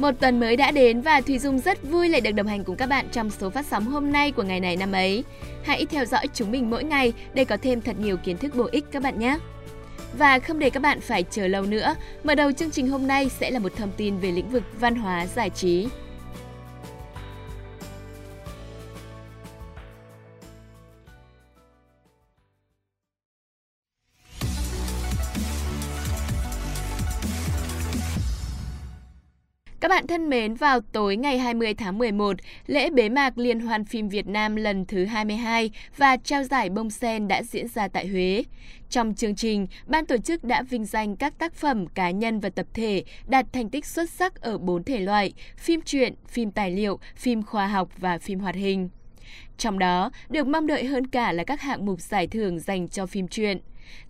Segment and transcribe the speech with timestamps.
[0.00, 2.76] Một tuần mới đã đến và Thùy Dung rất vui lại được đồng hành cùng
[2.76, 5.24] các bạn trong số phát sóng hôm nay của ngày này năm ấy.
[5.64, 8.68] Hãy theo dõi chúng mình mỗi ngày để có thêm thật nhiều kiến thức bổ
[8.72, 9.38] ích các bạn nhé.
[10.18, 11.94] Và không để các bạn phải chờ lâu nữa,
[12.24, 14.94] mở đầu chương trình hôm nay sẽ là một thông tin về lĩnh vực văn
[14.94, 15.88] hóa giải trí.
[29.80, 33.84] Các bạn thân mến, vào tối ngày 20 tháng 11, lễ bế mạc Liên hoan
[33.84, 38.06] phim Việt Nam lần thứ 22 và trao giải bông sen đã diễn ra tại
[38.06, 38.44] Huế.
[38.90, 42.50] Trong chương trình, ban tổ chức đã vinh danh các tác phẩm cá nhân và
[42.50, 46.70] tập thể đạt thành tích xuất sắc ở bốn thể loại: phim truyện, phim tài
[46.70, 48.88] liệu, phim khoa học và phim hoạt hình.
[49.58, 53.06] Trong đó, được mong đợi hơn cả là các hạng mục giải thưởng dành cho
[53.06, 53.60] phim truyện.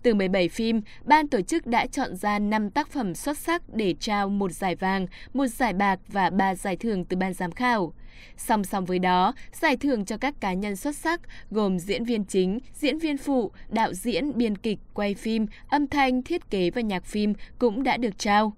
[0.01, 3.95] Từ 17 phim, ban tổ chức đã chọn ra 5 tác phẩm xuất sắc để
[3.99, 7.93] trao một giải vàng, một giải bạc và 3 giải thưởng từ ban giám khảo.
[8.37, 12.23] Song song với đó, giải thưởng cho các cá nhân xuất sắc gồm diễn viên
[12.23, 16.81] chính, diễn viên phụ, đạo diễn, biên kịch, quay phim, âm thanh, thiết kế và
[16.81, 18.53] nhạc phim cũng đã được trao.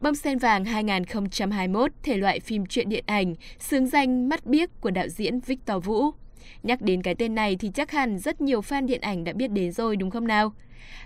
[0.00, 4.90] Bông sen vàng 2021 thể loại phim truyện điện ảnh, xướng danh mắt biếc của
[4.90, 6.10] đạo diễn Victor Vũ.
[6.62, 9.48] Nhắc đến cái tên này thì chắc hẳn rất nhiều fan điện ảnh đã biết
[9.48, 10.52] đến rồi đúng không nào?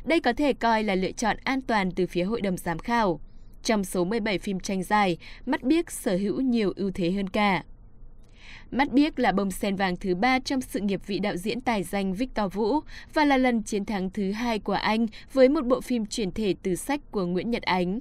[0.05, 3.21] Đây có thể coi là lựa chọn an toàn từ phía hội đồng giám khảo.
[3.63, 7.63] Trong số 17 phim tranh dài, Mắt Biếc sở hữu nhiều ưu thế hơn cả.
[8.71, 11.83] Mắt Biếc là bông sen vàng thứ ba trong sự nghiệp vị đạo diễn tài
[11.83, 12.81] danh Victor Vũ
[13.15, 16.55] và là lần chiến thắng thứ hai của anh với một bộ phim chuyển thể
[16.63, 18.01] từ sách của Nguyễn Nhật Ánh.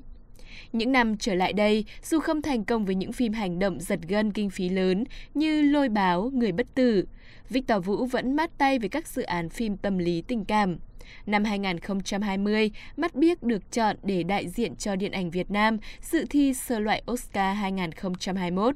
[0.74, 4.00] Những năm trở lại đây, dù không thành công với những phim hành động giật
[4.08, 7.06] gân kinh phí lớn như Lôi báo, Người bất tử,
[7.50, 10.78] Victor Vũ vẫn mát tay với các dự án phim tâm lý tình cảm.
[11.26, 16.26] Năm 2020, Mắt Biếc được chọn để đại diện cho điện ảnh Việt Nam dự
[16.30, 18.76] thi sơ loại Oscar 2021.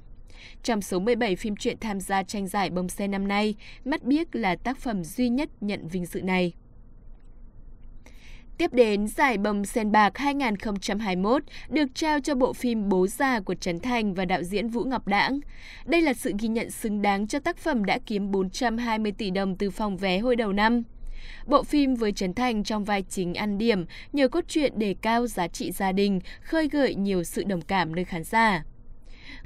[0.64, 3.56] Trong số 17 phim truyện tham gia tranh giải bông sen năm nay,
[3.86, 6.54] Mắt Biếc là tác phẩm duy nhất nhận vinh dự này.
[8.58, 13.56] Tiếp đến, giải bầm sen bạc 2021 được trao cho bộ phim Bố già của
[13.56, 15.40] Trấn Thành và đạo diễn Vũ Ngọc Đãng.
[15.86, 19.56] Đây là sự ghi nhận xứng đáng cho tác phẩm đã kiếm 420 tỷ đồng
[19.56, 20.84] từ phòng vé hồi đầu năm.
[21.46, 25.28] Bộ phim với Trấn Thành trong vai chính ăn điểm nhờ cốt truyện đề cao
[25.28, 28.64] giá trị gia đình, khơi gợi nhiều sự đồng cảm nơi khán giả.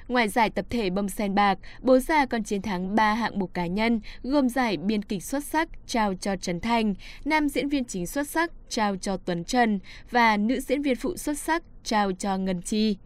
[0.08, 3.54] Ngoài giải tập thể bông sen bạc, bố già còn chiến thắng 3 hạng mục
[3.54, 6.94] cá nhân, gồm giải biên kịch xuất sắc trao cho Trấn Thành,
[7.26, 9.80] nam diễn viên chính xuất sắc trao cho Tuấn Trần
[10.12, 12.98] và nữ diễn viên phụ xuất sắc trao cho Ngân Chi.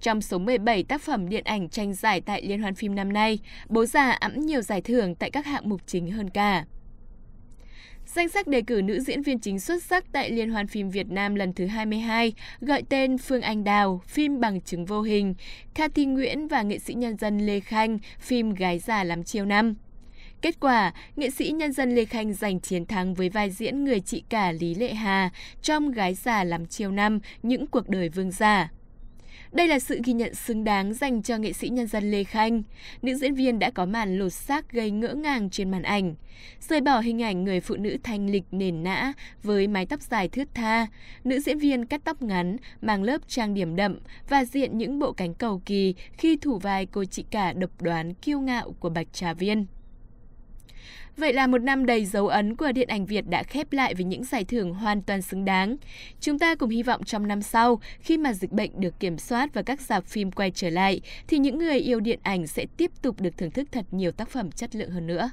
[0.00, 3.38] Trong số 17 tác phẩm điện ảnh tranh giải tại Liên hoan phim năm nay,
[3.68, 6.64] Bố già ẵm nhiều giải thưởng tại các hạng mục chính hơn cả.
[8.16, 11.10] Danh sách đề cử nữ diễn viên chính xuất sắc tại Liên hoan phim Việt
[11.10, 15.34] Nam lần thứ 22 gọi tên Phương Anh Đào, phim Bằng chứng vô hình,
[15.74, 19.74] Cathy Nguyễn và nghệ sĩ nhân dân Lê Khanh, phim Gái già lắm chiêu năm.
[20.42, 24.00] Kết quả, nghệ sĩ nhân dân Lê Khanh giành chiến thắng với vai diễn người
[24.00, 25.30] chị cả Lý Lệ Hà
[25.62, 28.70] trong Gái già lắm chiêu năm, những cuộc đời vương giả.
[29.52, 32.62] Đây là sự ghi nhận xứng đáng dành cho nghệ sĩ nhân dân Lê Khanh.
[33.02, 36.14] Nữ diễn viên đã có màn lột xác gây ngỡ ngàng trên màn ảnh.
[36.60, 39.12] Rời bỏ hình ảnh người phụ nữ thanh lịch nền nã
[39.42, 40.86] với mái tóc dài thướt tha,
[41.24, 43.98] nữ diễn viên cắt tóc ngắn, mang lớp trang điểm đậm
[44.28, 48.14] và diện những bộ cánh cầu kỳ khi thủ vai cô chị cả độc đoán
[48.14, 49.66] kiêu ngạo của Bạch Trà Viên.
[51.16, 54.04] Vậy là một năm đầy dấu ấn của điện ảnh Việt đã khép lại với
[54.04, 55.76] những giải thưởng hoàn toàn xứng đáng.
[56.20, 59.54] Chúng ta cùng hy vọng trong năm sau, khi mà dịch bệnh được kiểm soát
[59.54, 62.90] và các dạp phim quay trở lại, thì những người yêu điện ảnh sẽ tiếp
[63.02, 65.30] tục được thưởng thức thật nhiều tác phẩm chất lượng hơn nữa.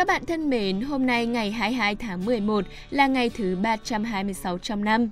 [0.00, 4.84] Các bạn thân mến, hôm nay ngày 22 tháng 11 là ngày thứ 326 trong
[4.84, 5.10] năm.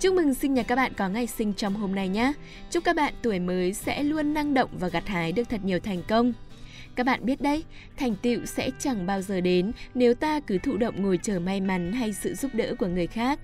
[0.00, 2.32] Chúc mừng sinh nhật các bạn có ngày sinh trong hôm nay nhé.
[2.70, 5.80] Chúc các bạn tuổi mới sẽ luôn năng động và gặt hái được thật nhiều
[5.80, 6.32] thành công.
[6.94, 7.64] Các bạn biết đấy,
[7.96, 11.60] thành tựu sẽ chẳng bao giờ đến nếu ta cứ thụ động ngồi chờ may
[11.60, 13.38] mắn hay sự giúp đỡ của người khác.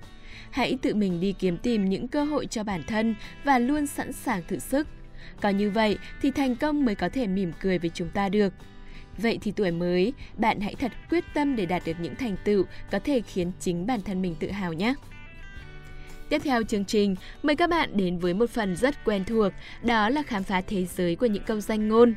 [0.51, 4.13] Hãy tự mình đi kiếm tìm những cơ hội cho bản thân và luôn sẵn
[4.13, 4.87] sàng thử sức.
[5.41, 8.53] Có như vậy thì thành công mới có thể mỉm cười với chúng ta được.
[9.17, 12.65] Vậy thì tuổi mới, bạn hãy thật quyết tâm để đạt được những thành tựu
[12.91, 14.93] có thể khiến chính bản thân mình tự hào nhé.
[16.29, 19.53] Tiếp theo chương trình, mời các bạn đến với một phần rất quen thuộc,
[19.83, 22.15] đó là khám phá thế giới của những câu danh ngôn.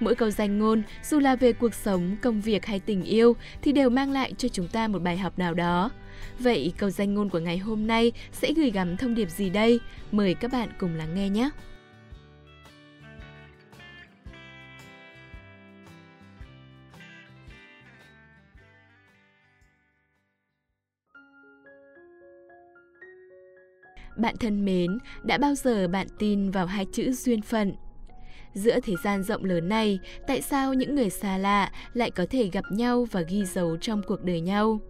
[0.00, 3.72] Mỗi câu danh ngôn, dù là về cuộc sống, công việc hay tình yêu, thì
[3.72, 5.90] đều mang lại cho chúng ta một bài học nào đó.
[6.38, 9.80] Vậy câu danh ngôn của ngày hôm nay sẽ gửi gắm thông điệp gì đây?
[10.12, 11.50] Mời các bạn cùng lắng nghe nhé!
[24.16, 27.74] Bạn thân mến, đã bao giờ bạn tin vào hai chữ duyên phận?
[28.54, 32.48] Giữa thế gian rộng lớn này, tại sao những người xa lạ lại có thể
[32.52, 34.80] gặp nhau và ghi dấu trong cuộc đời nhau?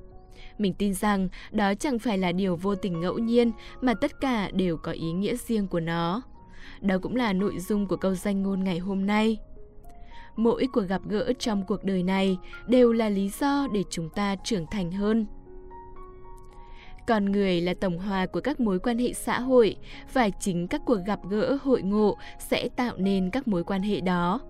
[0.59, 4.51] Mình tin rằng đó chẳng phải là điều vô tình ngẫu nhiên mà tất cả
[4.53, 6.23] đều có ý nghĩa riêng của nó.
[6.81, 9.39] Đó cũng là nội dung của câu danh ngôn ngày hôm nay.
[10.37, 14.37] Mỗi cuộc gặp gỡ trong cuộc đời này đều là lý do để chúng ta
[14.45, 15.27] trưởng thành hơn.
[17.07, 19.77] Con người là tổng hòa của các mối quan hệ xã hội
[20.13, 24.01] và chính các cuộc gặp gỡ hội ngộ sẽ tạo nên các mối quan hệ
[24.01, 24.41] đó.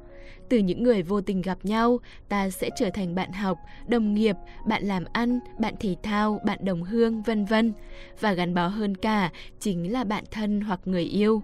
[0.48, 1.98] Từ những người vô tình gặp nhau,
[2.28, 4.36] ta sẽ trở thành bạn học, đồng nghiệp,
[4.66, 7.72] bạn làm ăn, bạn thể thao, bạn đồng hương, vân vân.
[8.20, 9.30] Và gắn bó hơn cả
[9.60, 11.42] chính là bạn thân hoặc người yêu.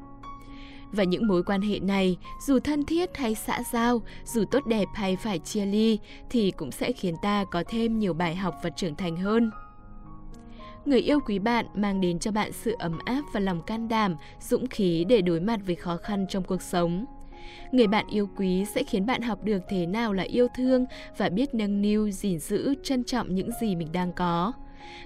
[0.93, 2.17] Và những mối quan hệ này,
[2.47, 5.99] dù thân thiết hay xã giao, dù tốt đẹp hay phải chia ly,
[6.31, 9.51] thì cũng sẽ khiến ta có thêm nhiều bài học và trưởng thành hơn.
[10.91, 14.17] Người yêu quý bạn mang đến cho bạn sự ấm áp và lòng can đảm,
[14.41, 17.05] dũng khí để đối mặt với khó khăn trong cuộc sống.
[17.73, 21.29] Người bạn yêu quý sẽ khiến bạn học được thế nào là yêu thương và
[21.29, 24.53] biết nâng niu, gìn giữ, trân trọng những gì mình đang có.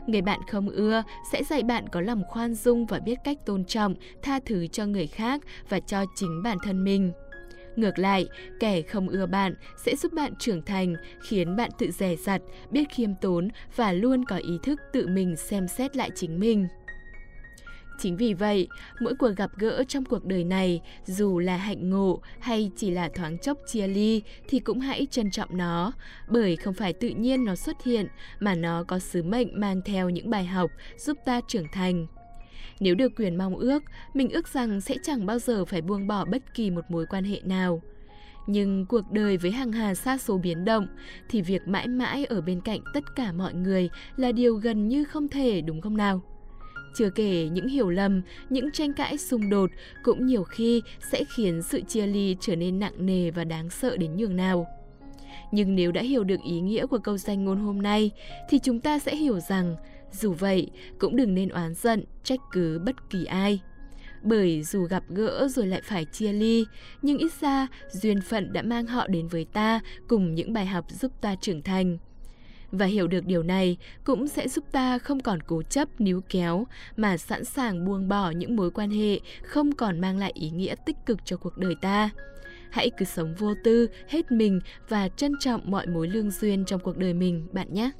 [0.06, 1.02] Người bạn không ưa
[1.32, 4.86] sẽ dạy bạn có lòng khoan dung và biết cách tôn trọng, tha thứ cho
[4.86, 7.12] người khác và cho chính bản thân mình.
[7.76, 8.28] Ngược lại,
[8.60, 9.54] kẻ không ưa bạn
[9.84, 14.24] sẽ giúp bạn trưởng thành, khiến bạn tự rẻ rặt, biết khiêm tốn và luôn
[14.24, 16.68] có ý thức tự mình xem xét lại chính mình.
[17.98, 18.68] Chính vì vậy,
[19.00, 23.08] mỗi cuộc gặp gỡ trong cuộc đời này, dù là hạnh ngộ hay chỉ là
[23.14, 25.92] thoáng chốc chia ly, thì cũng hãy trân trọng nó,
[26.28, 28.06] bởi không phải tự nhiên nó xuất hiện,
[28.40, 32.06] mà nó có sứ mệnh mang theo những bài học giúp ta trưởng thành.
[32.80, 33.82] Nếu được quyền mong ước,
[34.14, 37.24] mình ước rằng sẽ chẳng bao giờ phải buông bỏ bất kỳ một mối quan
[37.24, 37.82] hệ nào.
[38.46, 40.86] Nhưng cuộc đời với hàng hà xa số biến động
[41.28, 45.04] thì việc mãi mãi ở bên cạnh tất cả mọi người là điều gần như
[45.04, 46.22] không thể đúng không nào?
[46.94, 49.70] Chưa kể những hiểu lầm, những tranh cãi xung đột
[50.02, 50.82] cũng nhiều khi
[51.12, 54.66] sẽ khiến sự chia ly trở nên nặng nề và đáng sợ đến nhường nào.
[55.52, 58.10] Nhưng nếu đã hiểu được ý nghĩa của câu danh ngôn hôm nay
[58.48, 59.76] thì chúng ta sẽ hiểu rằng
[60.20, 63.60] dù vậy cũng đừng nên oán giận, trách cứ bất kỳ ai.
[64.22, 66.66] Bởi dù gặp gỡ rồi lại phải chia ly,
[67.02, 70.84] nhưng ít ra duyên phận đã mang họ đến với ta cùng những bài học
[70.90, 71.98] giúp ta trưởng thành.
[72.72, 76.66] Và hiểu được điều này cũng sẽ giúp ta không còn cố chấp níu kéo
[76.96, 80.74] mà sẵn sàng buông bỏ những mối quan hệ không còn mang lại ý nghĩa
[80.86, 82.10] tích cực cho cuộc đời ta.
[82.70, 86.80] Hãy cứ sống vô tư, hết mình và trân trọng mọi mối lương duyên trong
[86.80, 87.90] cuộc đời mình bạn nhé.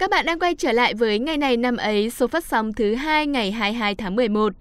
[0.00, 2.94] Các bạn đang quay trở lại với ngày này năm ấy, số phát sóng thứ
[2.94, 4.52] hai ngày 22 tháng 11.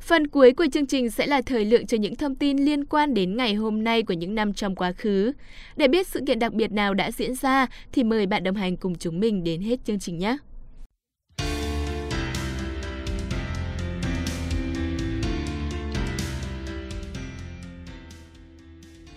[0.00, 3.14] Phần cuối của chương trình sẽ là thời lượng cho những thông tin liên quan
[3.14, 5.32] đến ngày hôm nay của những năm trong quá khứ.
[5.76, 8.76] Để biết sự kiện đặc biệt nào đã diễn ra thì mời bạn đồng hành
[8.76, 10.36] cùng chúng mình đến hết chương trình nhé.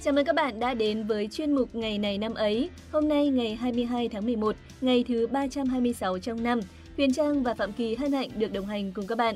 [0.03, 2.69] Chào mừng các bạn đã đến với chuyên mục Ngày này năm ấy.
[2.91, 6.59] Hôm nay ngày 22 tháng 11, ngày thứ 326 trong năm.
[6.97, 9.35] Huyền Trang và Phạm Kỳ hân hạnh được đồng hành cùng các bạn.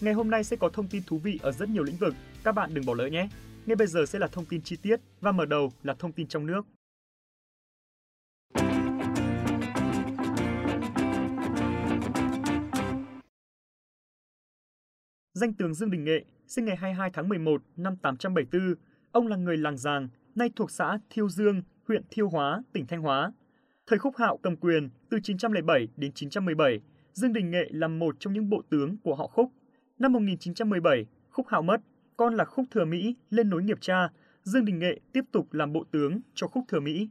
[0.00, 2.14] Ngày hôm nay sẽ có thông tin thú vị ở rất nhiều lĩnh vực,
[2.44, 3.28] các bạn đừng bỏ lỡ nhé.
[3.66, 6.26] Ngay bây giờ sẽ là thông tin chi tiết và mở đầu là thông tin
[6.26, 6.66] trong nước.
[15.34, 18.74] Danh tướng Dương Đình Nghệ, sinh ngày 22 tháng 11 năm 874,
[19.12, 23.02] Ông là người làng Giàng, nay thuộc xã Thiêu Dương, huyện Thiêu Hóa, tỉnh Thanh
[23.02, 23.32] Hóa.
[23.86, 26.80] Thời Khúc Hạo cầm quyền từ 907 đến 917,
[27.12, 29.52] Dương Đình Nghệ là một trong những bộ tướng của họ Khúc.
[29.98, 31.80] Năm 1917, Khúc Hạo mất,
[32.16, 34.08] con là Khúc Thừa Mỹ lên nối nghiệp cha,
[34.42, 37.08] Dương Đình Nghệ tiếp tục làm bộ tướng cho Khúc Thừa Mỹ.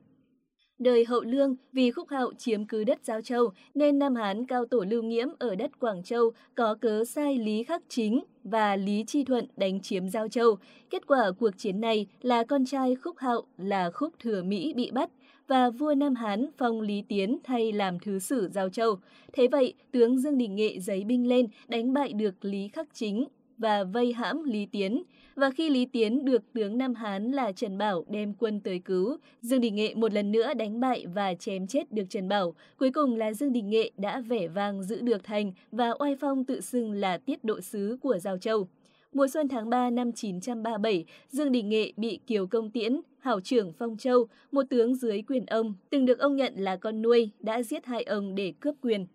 [0.80, 4.66] Đời hậu lương vì khúc hạo chiếm cứ đất Giao Châu nên Nam Hán cao
[4.66, 9.04] tổ lưu nghiễm ở đất Quảng Châu có cớ sai Lý Khắc Chính và Lý
[9.08, 10.58] Chi Thuận đánh chiếm Giao Châu.
[10.90, 14.92] Kết quả cuộc chiến này là con trai khúc hạo là khúc thừa Mỹ bị
[14.92, 15.10] bắt
[15.48, 18.96] và vua Nam Hán phong Lý Tiến thay làm thứ sử Giao Châu.
[19.34, 23.26] Thế vậy, tướng Dương Đình Nghệ giấy binh lên đánh bại được Lý Khắc Chính
[23.58, 25.04] và vây hãm Lý Tiến.
[25.36, 29.18] Và khi Lý Tiến được tướng Nam Hán là Trần Bảo đem quân tới cứu,
[29.42, 32.56] Dương Đình Nghệ một lần nữa đánh bại và chém chết được Trần Bảo.
[32.78, 36.46] Cuối cùng là Dương Đình Nghệ đã vẻ vang giữ được thành và oai phong
[36.46, 38.68] tự xưng là tiết độ sứ của Giao Châu.
[39.14, 43.74] Mùa xuân tháng 3 năm 937, Dương Đình Nghệ bị Kiều Công Tiễn, hảo trưởng
[43.74, 47.64] Phong Châu, một tướng dưới quyền ông, từng được ông nhận là con nuôi, đã
[47.64, 49.08] giết hai ông để cướp quyền.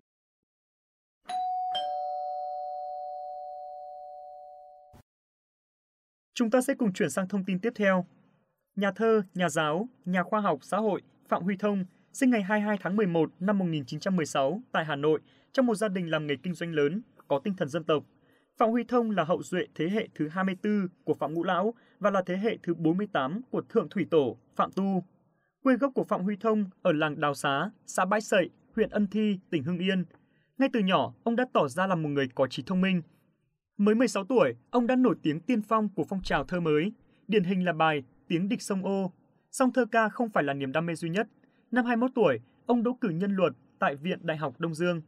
[6.33, 8.05] Chúng ta sẽ cùng chuyển sang thông tin tiếp theo.
[8.75, 12.77] Nhà thơ, nhà giáo, nhà khoa học xã hội Phạm Huy Thông sinh ngày 22
[12.81, 15.19] tháng 11 năm 1916 tại Hà Nội
[15.51, 18.03] trong một gia đình làm nghề kinh doanh lớn, có tinh thần dân tộc.
[18.57, 22.09] Phạm Huy Thông là hậu duệ thế hệ thứ 24 của Phạm Ngũ Lão và
[22.09, 25.03] là thế hệ thứ 48 của Thượng Thủy Tổ Phạm Tu.
[25.63, 29.07] Quê gốc của Phạm Huy Thông ở làng Đào Xá, xã Bãi Sậy, huyện Ân
[29.07, 30.05] Thi, tỉnh Hưng Yên.
[30.57, 33.01] Ngay từ nhỏ, ông đã tỏ ra là một người có trí thông minh.
[33.77, 36.91] Mới 16 tuổi, ông đã nổi tiếng tiên phong của phong trào thơ mới,
[37.27, 39.11] điển hình là bài Tiếng địch sông ô.
[39.51, 41.27] Song thơ ca không phải là niềm đam mê duy nhất.
[41.71, 45.01] Năm 21 tuổi, ông đỗ cử nhân luật tại Viện Đại học Đông Dương.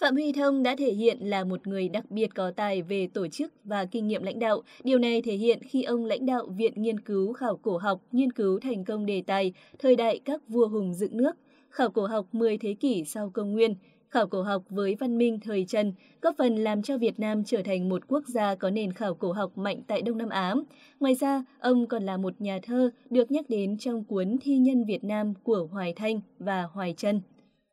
[0.00, 3.28] Phạm Huy Thông đã thể hiện là một người đặc biệt có tài về tổ
[3.28, 4.62] chức và kinh nghiệm lãnh đạo.
[4.84, 8.32] Điều này thể hiện khi ông lãnh đạo Viện Nghiên cứu Khảo cổ học nghiên
[8.32, 11.36] cứu thành công đề tài thời đại các vua hùng dựng nước,
[11.70, 13.74] khảo cổ học 10 thế kỷ sau công nguyên,
[14.10, 17.62] khảo cổ học với văn minh thời Trần, góp phần làm cho Việt Nam trở
[17.62, 20.54] thành một quốc gia có nền khảo cổ học mạnh tại Đông Nam Á.
[21.00, 24.84] Ngoài ra, ông còn là một nhà thơ được nhắc đến trong cuốn Thi nhân
[24.84, 27.20] Việt Nam của Hoài Thanh và Hoài Trân.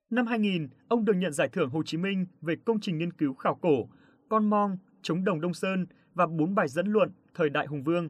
[0.09, 3.33] Năm 2000, ông được nhận giải thưởng Hồ Chí Minh về công trình nghiên cứu
[3.33, 3.87] khảo cổ,
[4.29, 8.09] Con Mong, Chống Đồng Đông Sơn và bốn bài dẫn luận thời đại Hùng Vương.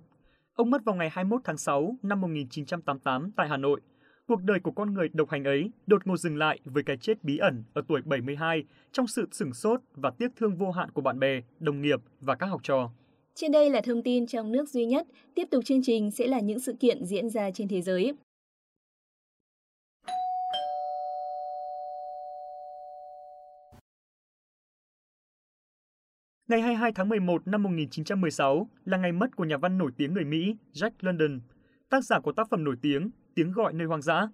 [0.53, 3.81] Ông mất vào ngày 21 tháng 6 năm 1988 tại Hà Nội.
[4.27, 7.23] Cuộc đời của con người độc hành ấy đột ngột dừng lại với cái chết
[7.23, 11.01] bí ẩn ở tuổi 72 trong sự sửng sốt và tiếc thương vô hạn của
[11.01, 12.91] bạn bè, đồng nghiệp và các học trò.
[13.35, 15.07] Trên đây là thông tin trong nước duy nhất.
[15.35, 18.13] Tiếp tục chương trình sẽ là những sự kiện diễn ra trên thế giới.
[26.47, 30.25] Ngày 22 tháng 11 năm 1916 là ngày mất của nhà văn nổi tiếng người
[30.25, 31.39] Mỹ Jack London,
[31.89, 34.27] tác giả của tác phẩm nổi tiếng Tiếng gọi nơi hoang dã.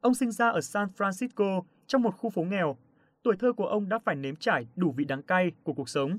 [0.00, 2.76] Ông sinh ra ở San Francisco trong một khu phố nghèo.
[3.22, 6.18] Tuổi thơ của ông đã phải nếm trải đủ vị đắng cay của cuộc sống.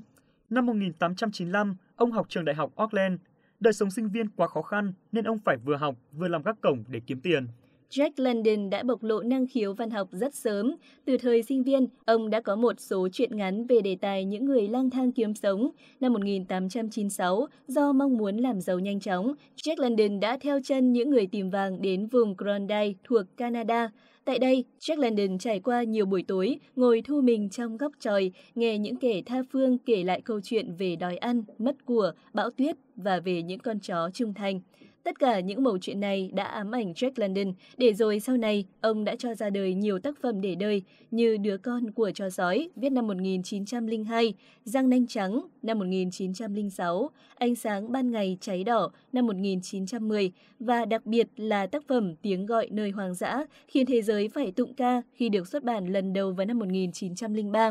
[0.50, 3.20] Năm 1895, ông học trường đại học Auckland.
[3.60, 6.60] Đời sống sinh viên quá khó khăn nên ông phải vừa học vừa làm gác
[6.60, 7.46] cổng để kiếm tiền.
[7.90, 10.76] Jack London đã bộc lộ năng khiếu văn học rất sớm.
[11.04, 14.44] Từ thời sinh viên, ông đã có một số truyện ngắn về đề tài những
[14.44, 15.70] người lang thang kiếm sống.
[16.00, 21.10] Năm 1896, do mong muốn làm giàu nhanh chóng, Jack London đã theo chân những
[21.10, 23.90] người tìm vàng đến vùng Klondike thuộc Canada.
[24.24, 28.30] Tại đây, Jack London trải qua nhiều buổi tối, ngồi thu mình trong góc tròi,
[28.54, 32.50] nghe những kẻ tha phương kể lại câu chuyện về đói ăn, mất của, bão
[32.50, 34.60] tuyết và về những con chó trung thành.
[35.06, 38.64] Tất cả những mẩu chuyện này đã ám ảnh Jack London, để rồi sau này
[38.80, 42.30] ông đã cho ra đời nhiều tác phẩm để đời như Đứa con của chó
[42.30, 44.34] sói viết năm 1902,
[44.64, 51.06] Giang nanh trắng năm 1906, Ánh sáng ban ngày cháy đỏ năm 1910 và đặc
[51.06, 55.02] biệt là tác phẩm Tiếng gọi nơi hoang dã khiến thế giới phải tụng ca
[55.12, 57.70] khi được xuất bản lần đầu vào năm 1903.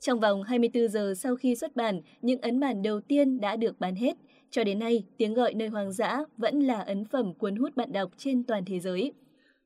[0.00, 3.80] Trong vòng 24 giờ sau khi xuất bản, những ấn bản đầu tiên đã được
[3.80, 4.16] bán hết–
[4.52, 7.92] cho đến nay, tiếng gọi nơi hoang dã vẫn là ấn phẩm cuốn hút bạn
[7.92, 9.12] đọc trên toàn thế giới.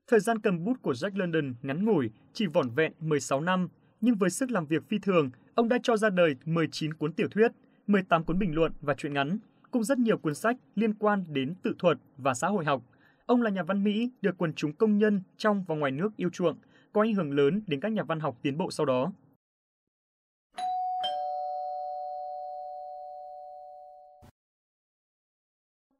[0.07, 3.69] Thời gian cầm bút của Jack London ngắn ngủi, chỉ vỏn vẹn 16 năm,
[4.00, 7.28] nhưng với sức làm việc phi thường, ông đã cho ra đời 19 cuốn tiểu
[7.31, 7.52] thuyết,
[7.87, 9.38] 18 cuốn bình luận và truyện ngắn,
[9.71, 12.83] cùng rất nhiều cuốn sách liên quan đến tự thuật và xã hội học.
[13.26, 16.31] Ông là nhà văn Mỹ được quần chúng công nhân trong và ngoài nước yêu
[16.31, 16.57] chuộng,
[16.93, 19.12] có ảnh hưởng lớn đến các nhà văn học tiến bộ sau đó.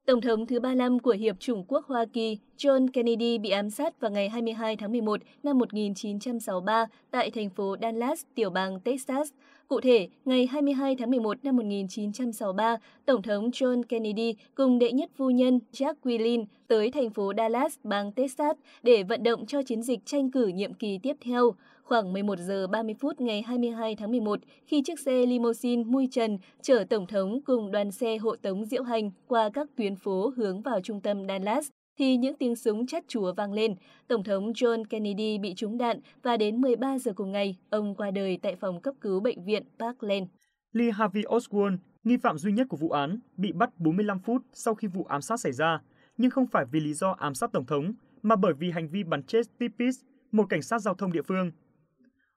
[0.07, 4.01] Tổng thống thứ 35 của Hiệp chủng quốc Hoa Kỳ John Kennedy bị ám sát
[4.01, 9.31] vào ngày 22 tháng 11 năm 1963 tại thành phố Dallas, tiểu bang Texas.
[9.69, 15.11] Cụ thể, ngày 22 tháng 11 năm 1963, Tổng thống John Kennedy cùng đệ nhất
[15.17, 19.83] phu nhân Jack Quillin tới thành phố Dallas, bang Texas để vận động cho chiến
[19.83, 21.55] dịch tranh cử nhiệm kỳ tiếp theo.
[21.87, 26.39] Khoảng 11 giờ 30 phút ngày 22 tháng 11, khi chiếc xe limousine mui trần
[26.63, 30.63] chở Tổng thống cùng đoàn xe hộ tống diễu hành qua các tuyến phố hướng
[30.63, 33.75] vào trung tâm Dallas, thì những tiếng súng chát chúa vang lên.
[34.09, 38.11] Tổng thống John Kennedy bị trúng đạn và đến 13 giờ cùng ngày, ông qua
[38.11, 40.29] đời tại phòng cấp cứu bệnh viện Parkland.
[40.73, 44.75] Lee Harvey Oswald, nghi phạm duy nhất của vụ án, bị bắt 45 phút sau
[44.75, 45.81] khi vụ ám sát xảy ra,
[46.17, 49.05] nhưng không phải vì lý do ám sát tổng thống, mà bởi vì hành vi
[49.05, 50.01] bắn chết Tippis,
[50.33, 51.51] một cảnh sát giao thông địa phương.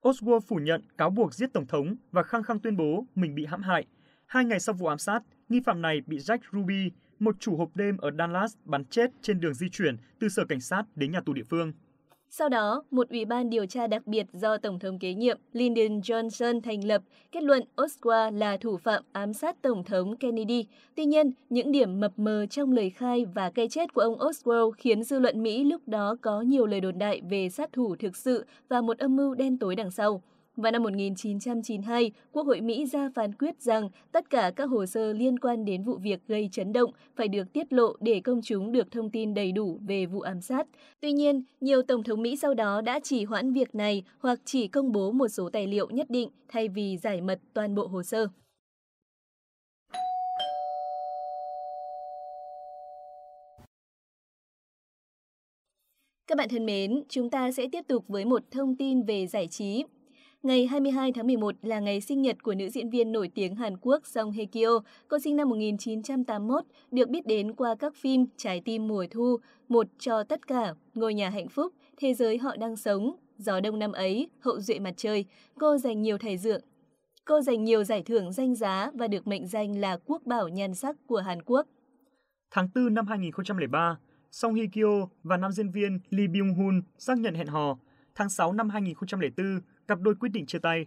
[0.07, 3.45] Oswald phủ nhận cáo buộc giết tổng thống và khăng khăng tuyên bố mình bị
[3.45, 3.85] hãm hại.
[4.25, 7.75] Hai ngày sau vụ ám sát, nghi phạm này bị Jack Ruby, một chủ hộp
[7.75, 11.21] đêm ở Dallas bắn chết trên đường di chuyển từ sở cảnh sát đến nhà
[11.25, 11.73] tù địa phương.
[12.31, 15.99] Sau đó, một ủy ban điều tra đặc biệt do Tổng thống kế nhiệm Lyndon
[15.99, 20.65] Johnson thành lập kết luận Oswald là thủ phạm ám sát Tổng thống Kennedy.
[20.95, 24.71] Tuy nhiên, những điểm mập mờ trong lời khai và cây chết của ông Oswald
[24.71, 28.15] khiến dư luận Mỹ lúc đó có nhiều lời đồn đại về sát thủ thực
[28.15, 30.21] sự và một âm mưu đen tối đằng sau.
[30.61, 35.13] Vào năm 1992, Quốc hội Mỹ ra phán quyết rằng tất cả các hồ sơ
[35.13, 38.71] liên quan đến vụ việc gây chấn động phải được tiết lộ để công chúng
[38.71, 40.67] được thông tin đầy đủ về vụ ám sát.
[41.01, 44.67] Tuy nhiên, nhiều Tổng thống Mỹ sau đó đã chỉ hoãn việc này hoặc chỉ
[44.67, 48.03] công bố một số tài liệu nhất định thay vì giải mật toàn bộ hồ
[48.03, 48.27] sơ.
[56.27, 59.47] Các bạn thân mến, chúng ta sẽ tiếp tục với một thông tin về giải
[59.47, 59.83] trí.
[60.43, 63.77] Ngày 22 tháng 11 là ngày sinh nhật của nữ diễn viên nổi tiếng Hàn
[63.77, 64.79] Quốc Song Hye Kyo.
[65.07, 69.87] Cô sinh năm 1981, được biết đến qua các phim Trái tim mùa thu, Một
[69.97, 73.91] cho tất cả, Ngôi nhà hạnh phúc, Thế giới họ đang sống, Gió đông năm
[73.91, 75.25] ấy, Hậu duệ mặt trời.
[75.59, 76.61] Cô giành nhiều thầy dượng.
[77.25, 80.75] Cô giành nhiều giải thưởng danh giá và được mệnh danh là quốc bảo nhan
[80.75, 81.67] sắc của Hàn Quốc.
[82.51, 83.97] Tháng 4 năm 2003,
[84.31, 87.77] Song Hye Kyo và nam diễn viên Lee Byung Hun xác nhận hẹn hò.
[88.15, 90.85] Tháng 6 năm 2004, cặp đôi quyết định chia tay.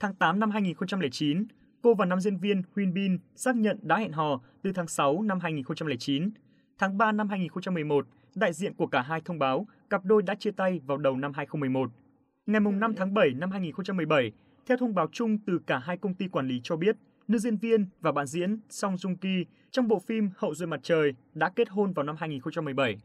[0.00, 1.44] Tháng 8 năm 2009,
[1.82, 5.22] cô và nam diễn viên Huyên Bin xác nhận đã hẹn hò từ tháng 6
[5.22, 6.30] năm 2009.
[6.78, 10.50] Tháng 3 năm 2011, đại diện của cả hai thông báo cặp đôi đã chia
[10.50, 11.90] tay vào đầu năm 2011.
[12.46, 14.32] Ngày 5 tháng 7 năm 2017,
[14.66, 16.96] theo thông báo chung từ cả hai công ty quản lý cho biết,
[17.28, 20.80] nữ diễn viên và bạn diễn Song Joong Ki trong bộ phim Hậu duệ mặt
[20.82, 22.96] trời đã kết hôn vào năm 2017.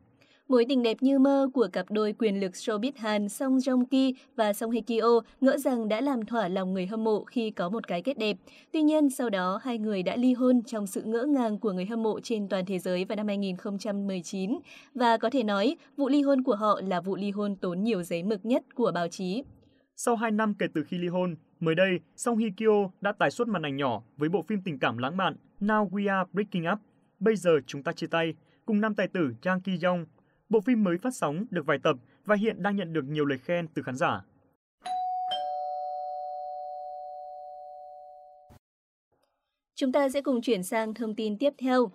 [0.50, 4.16] Mối tình đẹp như mơ của cặp đôi quyền lực showbiz Hàn Song Joong Ki
[4.36, 7.70] và Song Hye Kyo ngỡ rằng đã làm thỏa lòng người hâm mộ khi có
[7.70, 8.38] một cái kết đẹp.
[8.72, 11.86] Tuy nhiên, sau đó hai người đã ly hôn trong sự ngỡ ngàng của người
[11.86, 14.60] hâm mộ trên toàn thế giới vào năm 2019.
[14.96, 18.04] Và có thể nói, vụ ly hôn của họ là vụ ly hôn tốn nhiều
[18.04, 19.44] giấy mực nhất của báo chí.
[19.96, 23.32] Sau 2 năm kể từ khi ly hôn, mới đây, Song Hye Kyo đã tái
[23.32, 26.72] xuất màn ảnh nhỏ với bộ phim tình cảm lãng mạn Now We Are Breaking
[26.74, 26.80] Up.
[27.20, 28.34] Bây giờ chúng ta chia tay,
[28.66, 30.06] cùng nam tài tử Jang Ki Yong
[30.54, 33.38] Bộ phim mới phát sóng được vài tập và hiện đang nhận được nhiều lời
[33.38, 34.22] khen từ khán giả.
[39.76, 41.92] Chúng ta sẽ cùng chuyển sang thông tin tiếp theo.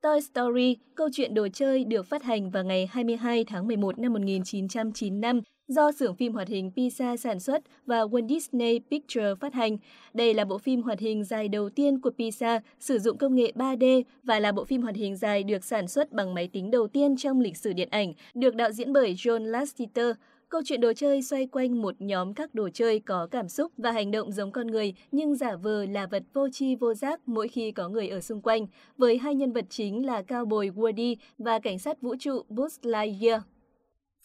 [0.00, 4.12] Toy Story, câu chuyện đồ chơi được phát hành vào ngày 22 tháng 11 năm
[4.12, 9.78] 1995 do xưởng phim hoạt hình Pixar sản xuất và Walt Disney Pictures phát hành.
[10.14, 13.52] Đây là bộ phim hoạt hình dài đầu tiên của Pixar sử dụng công nghệ
[13.54, 16.88] 3D và là bộ phim hoạt hình dài được sản xuất bằng máy tính đầu
[16.88, 20.16] tiên trong lịch sử điện ảnh, được đạo diễn bởi John Lasseter.
[20.48, 23.92] Câu chuyện đồ chơi xoay quanh một nhóm các đồ chơi có cảm xúc và
[23.92, 27.48] hành động giống con người nhưng giả vờ là vật vô tri vô giác mỗi
[27.48, 28.66] khi có người ở xung quanh,
[28.98, 32.78] với hai nhân vật chính là cao bồi Woody và cảnh sát vũ trụ Buzz
[32.82, 33.40] Lightyear.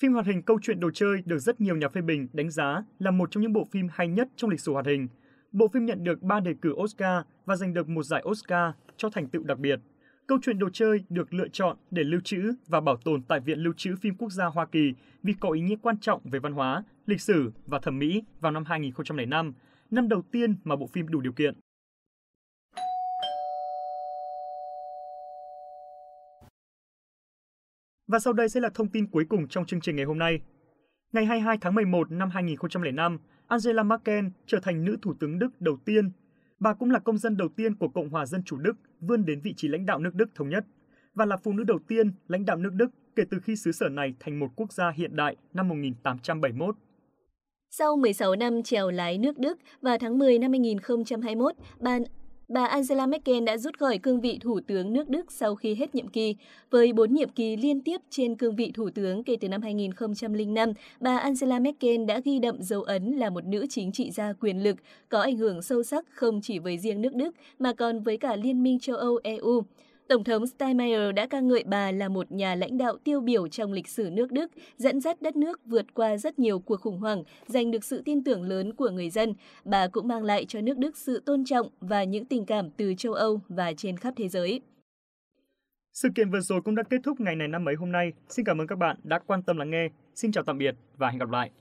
[0.02, 2.84] Phim hoạt hình Câu chuyện đồ chơi được rất nhiều nhà phê bình đánh giá
[3.00, 5.08] là một trong những bộ phim hay nhất trong lịch sử hoạt hình.
[5.52, 9.10] Bộ phim nhận được 3 đề cử Oscar và giành được một giải Oscar cho
[9.10, 9.80] thành tựu đặc biệt.
[10.28, 13.60] Câu chuyện đồ chơi được lựa chọn để lưu trữ và bảo tồn tại Viện
[13.60, 16.54] Lưu trữ Phim Quốc gia Hoa Kỳ vì có ý nghĩa quan trọng về văn
[16.54, 19.54] hóa, lịch sử và thẩm mỹ vào năm 2005,
[19.92, 21.56] năm đầu tiên mà bộ phim đủ điều kiện.
[28.12, 30.40] Và sau đây sẽ là thông tin cuối cùng trong chương trình ngày hôm nay.
[31.12, 35.78] Ngày 22 tháng 11 năm 2005, Angela Merkel trở thành nữ thủ tướng Đức đầu
[35.86, 36.12] tiên.
[36.60, 39.42] Bà cũng là công dân đầu tiên của Cộng hòa Dân chủ Đức vươn đến
[39.42, 40.66] vị trí lãnh đạo nước Đức thống nhất
[41.14, 43.90] và là phụ nữ đầu tiên lãnh đạo nước Đức kể từ khi xứ sở
[43.90, 46.76] này thành một quốc gia hiện đại năm 1871.
[47.70, 52.04] Sau 16 năm trèo lái nước Đức, vào tháng 10 năm 2021, ban
[52.52, 55.96] bà Angela Merkel đã rút khỏi cương vị Thủ tướng nước Đức sau khi hết
[55.96, 56.36] nhiệm kỳ.
[56.70, 60.74] Với bốn nhiệm kỳ liên tiếp trên cương vị Thủ tướng kể từ năm 2005,
[61.00, 64.64] bà Angela Merkel đã ghi đậm dấu ấn là một nữ chính trị gia quyền
[64.64, 64.76] lực,
[65.10, 68.36] có ảnh hưởng sâu sắc không chỉ với riêng nước Đức mà còn với cả
[68.36, 69.64] Liên minh châu Âu EU.
[70.12, 73.74] Tổng thống Steinmeier đã ca ngợi bà là một nhà lãnh đạo tiêu biểu trong
[73.74, 77.24] lịch sử nước Đức, dẫn dắt đất nước vượt qua rất nhiều cuộc khủng hoảng,
[77.48, 79.34] giành được sự tin tưởng lớn của người dân.
[79.66, 82.94] Bà cũng mang lại cho nước Đức sự tôn trọng và những tình cảm từ
[82.98, 84.62] châu Âu và trên khắp thế giới.
[85.94, 88.14] Sự kiện vừa rồi cũng đã kết thúc ngày này năm mấy hôm nay.
[88.30, 89.88] Xin cảm ơn các bạn đã quan tâm lắng nghe.
[90.16, 91.52] Xin chào tạm biệt và hẹn gặp lại.